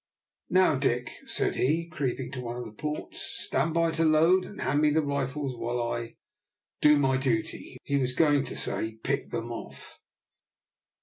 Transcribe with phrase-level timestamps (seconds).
[0.49, 4.59] "Now, Dick," said he, creeping to one of the ports, "stand by to load, and
[4.59, 6.15] hand me the rifles while I
[6.81, 9.99] do my duty." He was going to say, "pick them off."